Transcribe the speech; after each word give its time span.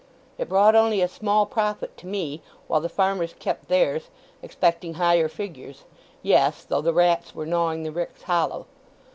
It 0.39 0.49
brought 0.49 0.75
only 0.75 0.99
a 1.03 1.07
small 1.07 1.45
profit 1.45 1.95
to 1.97 2.07
me; 2.07 2.41
while 2.65 2.79
the 2.81 2.89
farmers 2.89 3.35
kept 3.37 3.67
theirs, 3.67 4.09
expecting 4.41 4.95
higher 4.95 5.29
figures—yes, 5.29 6.63
though 6.63 6.81
the 6.81 6.91
rats 6.91 7.35
were 7.35 7.45
gnawing 7.45 7.83
the 7.83 7.91
ricks 7.91 8.23
hollow. 8.23 8.65